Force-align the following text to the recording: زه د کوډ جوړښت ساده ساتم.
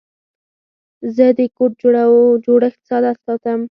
زه 1.15 1.25
د 1.37 1.39
کوډ 1.55 1.73
جوړښت 2.45 2.81
ساده 2.89 3.11
ساتم. 3.23 3.59